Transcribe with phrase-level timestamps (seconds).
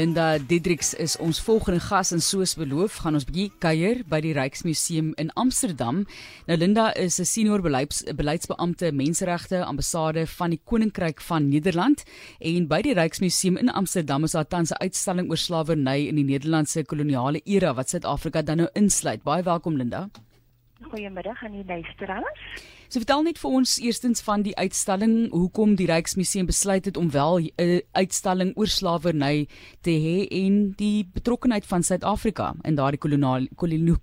[0.00, 4.30] Linda Diedriks is ons volgende gas en soos beloof gaan ons bietjie kuier by die
[4.32, 6.06] Ryksmuseum in Amsterdam.
[6.48, 12.04] Nou Linda is 'n senior beleids, beleidsbeampte menseregte ambassade van die Koninkryk van Nederland
[12.40, 16.24] en by die Ryksmuseum in Amsterdam is daar tans 'n uitstalling oor slawerny in die
[16.24, 19.22] Nederlandse koloniale era wat Suid-Afrika dan nou insluit.
[19.22, 20.08] Baie welkom Linda.
[20.88, 22.40] Goeiemiddag aan die luisteraars.
[22.88, 27.10] So vertel net vir ons eerstens van die uitstalling, hoekom die Ryksmuseum besluit het om
[27.10, 29.46] wel 'n uitstalling oor slawerny
[29.82, 33.48] te hê en die betrokkeheid van Suid-Afrika in daardie koloniale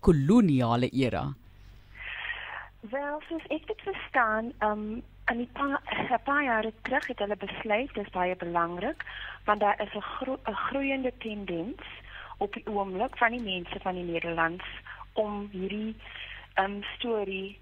[0.01, 1.33] koloniale era.
[2.79, 5.81] Wel, soos ek dit verstaan, um en die paar,
[6.23, 9.03] paar jare terug het hulle besluit dis baie belangrik
[9.45, 11.83] want daar is 'n gro groeiende tendens
[12.37, 14.65] op die oomblik van die mense van die Nederlands
[15.13, 15.95] om hierdie
[16.59, 17.59] um storie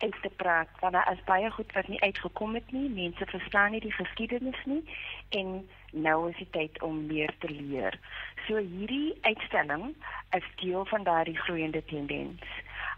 [0.00, 2.88] uit te praat want daar is baie goed wat nie uitgekom het nie.
[2.88, 4.82] Mense verstaan nie die geskiedenis nie
[5.28, 7.98] en nou is die tyd om meer te leer.
[8.46, 9.94] So hierdie uitstalling
[10.36, 12.44] is deel van daardie groeiende tendens.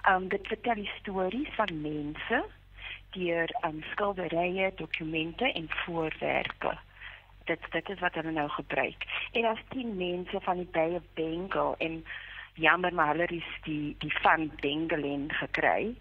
[0.09, 2.45] Um dit vertel die stories van mense
[3.17, 6.79] deur um skilderye dokumente en voorwerpe.
[7.45, 9.07] Dit dit is wat hulle nou gebruik.
[9.33, 12.05] En as 10 mense van die Bay of Bengal en
[12.55, 15.95] jammer maar hulle het die die van Bengalin gekry.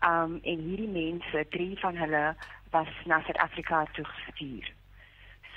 [0.00, 2.34] Um en hierdie mense, drie van hulle
[2.70, 4.72] was na Suid-Afrika toe gestuur.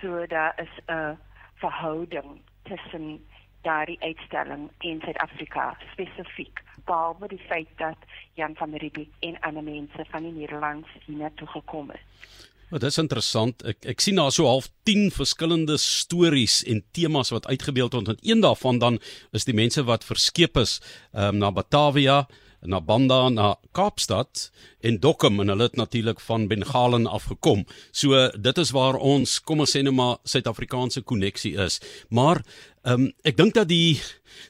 [0.02, 1.18] So daar is 'n
[1.54, 3.26] verhouding tussen
[3.62, 6.62] daardie uitstalling in Suid-Afrika spesifiek.
[6.86, 7.98] Behalwe die feit dat
[8.34, 12.52] Jan van Riebeeck en ander mense van die Nederlands hier toe gekom het.
[12.74, 13.60] Maar dit is interessant.
[13.70, 18.08] Ek ek sien daar so half 10 verskillende stories en temas wat uitgebeeld word.
[18.10, 18.98] En een daarvan dan
[19.38, 20.80] is die mense wat verskeep is
[21.14, 22.24] um, na Batavia,
[22.66, 24.50] na Banda, na Kaapstad
[24.82, 27.66] en Dokkum en hulle het natuurlik van Bengalen afgekom.
[27.92, 31.80] So dit is waar ons, kom ons sê nou maar Suid-Afrikaanse koneksie is.
[32.10, 32.44] Maar
[32.84, 33.96] Ehm um, ek dink dat die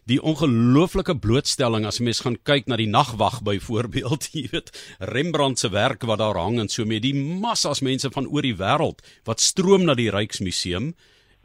[0.10, 5.70] die ongelooflike blootstelling as mens gaan kyk na die nagwag byvoorbeeld, jy weet, Rembrandt se
[5.70, 9.44] werk wat daar hang en so mee die massas mense van oor die wêreld wat
[9.44, 10.96] stroom na die Ryksmuseum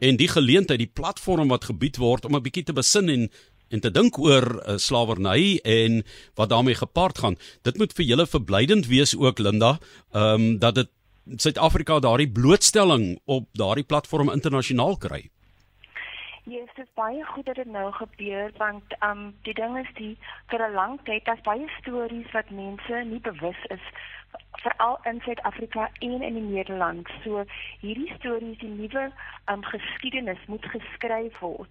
[0.01, 3.29] en die geleentheid, die platform wat gebied word om 'n bietjie te besin en
[3.69, 6.03] en te dink oor uh, slawerny en
[6.35, 7.37] wat daarmee gepaard gaan.
[7.61, 9.77] Dit moet vir julle verblydend wees ook Linda,
[10.11, 10.89] ehm um, dat dit
[11.37, 15.29] Suid-Afrika daardie blootstelling op daardie platform internasionaal kry.
[16.49, 20.17] Ja, dit is baie goed dat dit nou gebeur want um die ding is die
[20.49, 23.85] vir 'n lang tyd daar's baie stories wat mense nie bewus is
[24.63, 27.07] veral in Suid-Afrika en in die Nederland.
[27.23, 27.45] So
[27.81, 29.11] hierdie stories, die nuwe
[29.45, 31.69] um geskiedenis moet geskryf word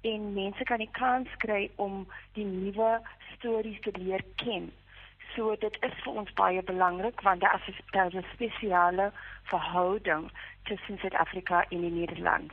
[0.00, 3.00] en mense kan die kans kry om die nuwe
[3.36, 4.72] stories te leer ken.
[5.34, 7.62] So dit is vir ons baie belangrik want daar
[8.06, 10.30] is 'n spesiale verhouding
[10.62, 12.52] tussen Suid-Afrika en die Nederland.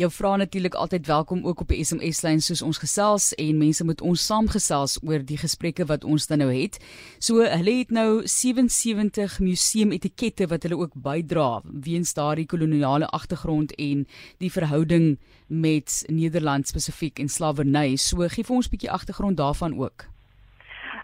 [0.00, 3.84] Jou vrae natuurlik altyd welkom ook op die SMS lyn soos ons gesels en mense
[3.84, 6.78] moet ons saamgesels oor die gesprekke wat ons dan nou het.
[7.20, 13.76] So hulle het nou 77 museum etikette wat hulle ook bydra weens daardie koloniale agtergrond
[13.76, 14.06] en
[14.40, 15.18] die verhouding
[15.52, 17.98] met Nederland spesifiek en slawerny.
[18.00, 20.08] So gee vir ons 'n bietjie agtergrond daarvan ook.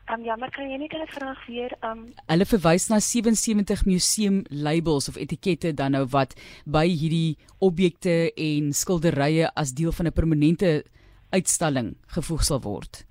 [0.08, 4.44] Um, ja, maar kan jy net 'n vraag weer um Hulle verwys na 77 museum
[4.48, 6.32] labels of etikette dan nou wat
[6.64, 10.84] by hierdie objekte en skilderye as deel van 'n permanente
[11.30, 13.04] uitstalling gevoeg sal word.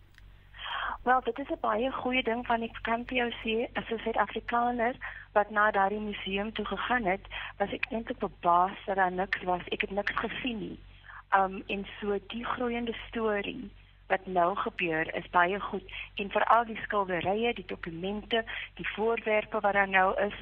[1.04, 4.00] Wel, dit is 'n baie goeie ding van ek kan vir jou sê as 'n
[4.04, 4.96] Suid-Afrikaner
[5.34, 7.22] wat na daardie museum toe gegaan het,
[7.58, 9.62] was ek eintlik verbaas dat daar niks was.
[9.72, 10.80] Ek het niks gesien nie.
[11.36, 13.70] Um en so die groeiende storie
[14.08, 15.84] wat nou gebeur is baie goed
[16.16, 18.44] en veral die skilderye, die dokumente,
[18.80, 20.36] die voorwerpe wat daar nou is,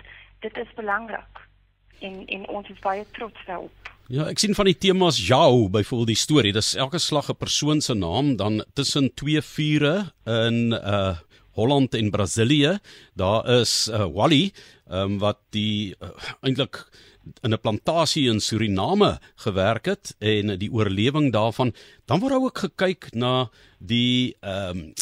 [0.46, 1.44] dit is belangrik.
[2.00, 3.94] En en ons is baie trots daarop.
[4.08, 7.82] Ja, ek sien van die temas jou byvoorbeeld die storie, dis elke slag 'n persoon
[7.82, 11.16] se naam dan tussen twee vure in uh
[11.56, 12.80] Holland en Brasilië.
[13.14, 14.52] Daar is uh, Wally,
[14.92, 16.10] um, wat die uh,
[16.42, 16.82] eintlik
[17.42, 21.74] in 'n plantasie in Suriname gewerk het en die oorlewing daarvan,
[22.06, 23.50] dan word ook gekyk na
[23.80, 24.94] die ehm um,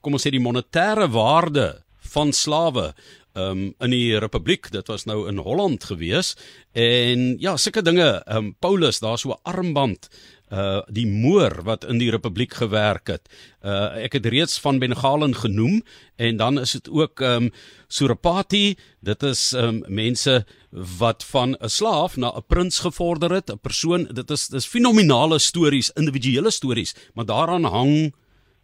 [0.00, 1.82] kom ons sê die monetêre waarde
[2.12, 2.94] van slawe
[3.34, 6.36] um, in die republiek dit was nou in Holland gewees
[6.72, 10.08] en ja sulke dinge um, Paulus daar so 'n armband
[10.52, 13.28] uh die moor wat in die republiek gewerk het.
[13.64, 15.80] Uh ek het reeds van Bengalen genoem
[16.16, 17.50] en dan is dit ook um
[17.88, 23.58] Surapati, dit is um mense wat van 'n slaaf na 'n prins gevorder het, 'n
[23.58, 28.12] persoon, dit is dis fenominale stories, individuele stories, maar daaraan hang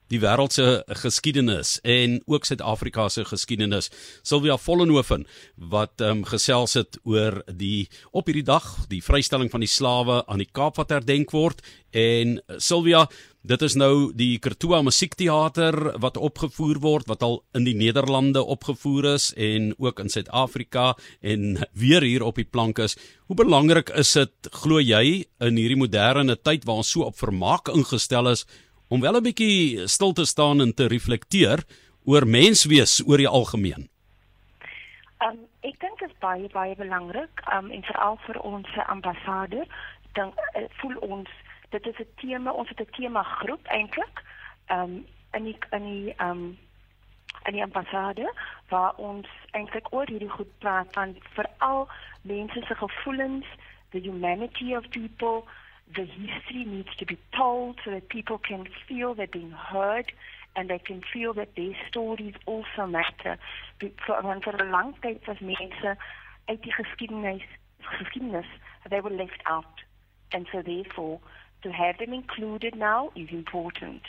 [0.08, 3.90] die wêreld se geskiedenis en ook Suid-Afrika se geskiedenis.
[4.22, 9.60] Sylvia Vollenhoven wat ehm um, gesels het oor die op hierdie dag die vrystelling van
[9.60, 11.60] die slawe aan die Kaap wat herdenk word
[11.90, 13.06] en Sylvia
[13.46, 19.14] Dit is nou die Kertua Musiekteater wat opgevoer word wat al in die Nederlande opgevoer
[19.14, 22.96] is en ook in Suid-Afrika en weer hier op die plank is.
[23.30, 27.70] Hoe belangrik is dit glo jy in hierdie moderne tyd waar ons so op vermaak
[27.70, 28.44] ingestel is
[28.90, 31.62] om wel 'n bietjie stil te staan en te reflekteer
[32.04, 33.88] oor menswees oor die algemeen?
[35.22, 39.66] Um, ek dink dit is baie baie belangrik um, en veral vir ons ambassade
[40.14, 41.28] dan uh, voel ons
[41.68, 44.22] dit is 'n tema, ons het 'n tema groep eintlik.
[44.66, 46.58] Ehm um, in die in die ehm um,
[47.44, 48.34] in die ambassade
[48.68, 51.88] waar ons eintlik oor hierdie goed praat van veral
[52.22, 53.46] mense se gevoelens,
[53.90, 55.44] the humanity of people,
[55.92, 60.12] the history needs to be told so that people can feel they're being heard
[60.52, 63.38] and they can feel that their stories also matter.
[64.06, 65.96] Want vir 'n lang tyd was mense
[66.44, 67.44] uit die geskiedenis
[67.78, 68.46] geskiedenis
[68.88, 69.84] they were left out
[70.30, 71.20] and so therefore
[71.62, 74.02] to have them included now is important.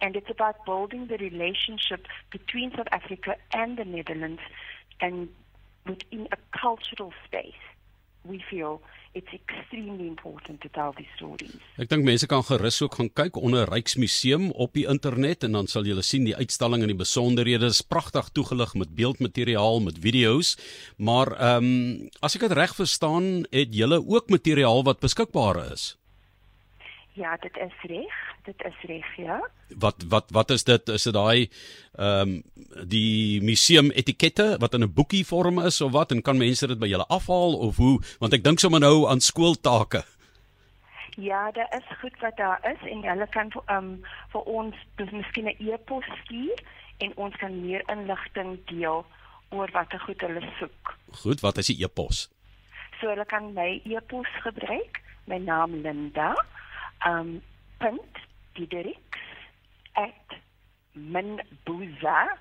[0.00, 4.40] And it's about building the relationship between South Africa and the Netherlands
[5.00, 5.28] and
[5.86, 7.62] within a cultural space.
[8.24, 8.80] We feel
[9.14, 11.56] it's extremely important to tell these stories.
[11.76, 15.68] Ek dink mense kan gerus ook gaan kyk onder Ryksmuseum op die internet en dan
[15.68, 20.54] sal julle sien die uitstalling en die besonderhede is pragtig toegelig met beeldmateriaal, met video's.
[20.96, 25.92] Maar ehm um, as ek dit reg verstaan, het julle ook materiaal wat beskikbaar is.
[27.12, 28.14] Ja, dit is reg.
[28.42, 29.50] Dit is reg, ja.
[29.78, 30.88] Wat wat wat is dit?
[30.88, 31.50] Is dit daai
[31.92, 32.42] ehm um,
[32.88, 36.78] die museum etikette wat in 'n boekie vorm is of wat en kan mense dit
[36.78, 38.00] by julle afhaal of hoe?
[38.18, 40.04] Want ek dink sommer nou aan skooltake.
[41.16, 44.00] Ja, daar is goed wat daar is en hulle kan ehm um,
[44.32, 46.58] vir ons miskien 'n e-pos stuur
[46.98, 49.04] en ons kan meer inligting deel
[49.50, 50.96] oor watter goed hulle soek.
[51.10, 52.30] Goed, wat is die e-pos?
[53.00, 55.00] So hulle kan my e-pos gebruik.
[55.26, 56.34] My naam Linda
[57.06, 57.42] um
[57.78, 58.00] punt
[58.54, 59.20] Diedericks
[59.92, 60.38] at
[60.92, 62.32] minbuza.nl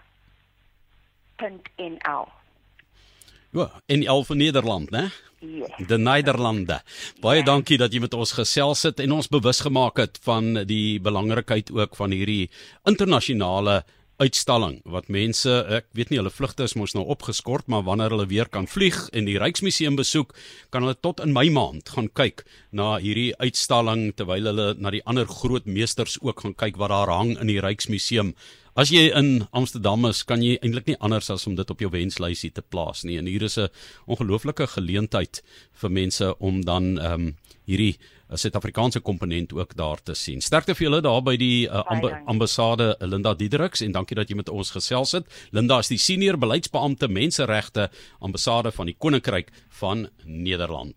[3.51, 5.11] Ja, in al van Nederland, né?
[5.39, 5.85] Ja.
[5.87, 6.81] De Nederlande.
[7.19, 7.45] Baie ja.
[7.45, 11.71] dankie dat jy met ons gesels het en ons bewus gemaak het van die belangrikheid
[11.73, 12.49] ook van hierdie
[12.87, 13.81] internasionale
[14.21, 18.27] uitstalling wat mense ek weet nie hulle vlugte is mos nou opgeskort maar wanneer hulle
[18.29, 20.35] weer kan vlieg en die Ryksmuseum besoek
[20.69, 25.03] kan hulle tot in Mei maand gaan kyk na hierdie uitstalling terwyl hulle na die
[25.09, 28.35] ander groot meesters ook gaan kyk wat daar hang in die Ryksmuseum
[28.71, 31.89] As jy in Amsterdam is, kan jy eintlik nie anders as om dit op jou
[31.91, 33.17] wenslysie te plaas nie.
[33.19, 33.67] En hier is 'n
[34.07, 37.35] ongelooflike geleentheid vir mense om dan ehm um,
[37.67, 40.41] hierdie uh, Suid-Afrikaanse komponent ook daar te sien.
[40.41, 44.35] Sterkte vir julle daar by die uh, amb ambassade Linda Diedericks en dankie dat jy
[44.35, 45.25] met ons gesels het.
[45.51, 47.89] Linda is die senior beleidsbeampte menseregte
[48.19, 50.95] ambassade van die Koninkryk van Nederland.